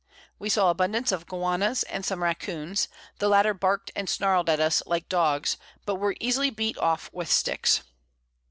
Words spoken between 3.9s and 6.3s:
and snarl'd at us like Dogs, but were